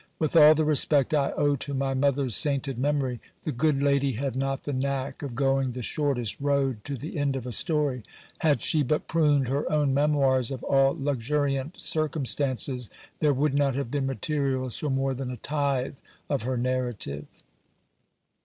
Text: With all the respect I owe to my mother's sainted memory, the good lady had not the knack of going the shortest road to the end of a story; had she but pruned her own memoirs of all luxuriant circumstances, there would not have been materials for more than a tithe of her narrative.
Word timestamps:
With 0.17 0.35
all 0.35 0.55
the 0.55 0.65
respect 0.65 1.13
I 1.13 1.29
owe 1.37 1.55
to 1.57 1.75
my 1.75 1.93
mother's 1.93 2.35
sainted 2.35 2.79
memory, 2.79 3.19
the 3.43 3.51
good 3.51 3.83
lady 3.83 4.13
had 4.13 4.35
not 4.35 4.63
the 4.63 4.73
knack 4.73 5.21
of 5.21 5.35
going 5.35 5.73
the 5.73 5.83
shortest 5.83 6.37
road 6.41 6.83
to 6.85 6.97
the 6.97 7.19
end 7.19 7.35
of 7.35 7.45
a 7.45 7.51
story; 7.51 8.01
had 8.39 8.63
she 8.63 8.81
but 8.81 9.07
pruned 9.07 9.47
her 9.47 9.71
own 9.71 9.93
memoirs 9.93 10.49
of 10.49 10.63
all 10.63 10.95
luxuriant 10.99 11.79
circumstances, 11.79 12.89
there 13.19 13.31
would 13.35 13.53
not 13.53 13.75
have 13.75 13.91
been 13.91 14.07
materials 14.07 14.75
for 14.75 14.89
more 14.89 15.13
than 15.13 15.29
a 15.29 15.37
tithe 15.37 15.97
of 16.31 16.41
her 16.41 16.57
narrative. 16.57 17.27